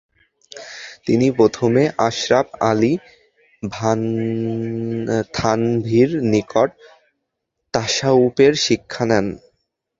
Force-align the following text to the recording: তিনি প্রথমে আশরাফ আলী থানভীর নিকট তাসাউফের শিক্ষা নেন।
তিনি 1.05 1.27
প্রথমে 1.37 1.83
আশরাফ 2.07 2.47
আলী 2.69 2.93
থানভীর 5.35 6.09
নিকট 6.31 6.69
তাসাউফের 7.73 8.53
শিক্ষা 8.65 9.03
নেন। 9.09 9.25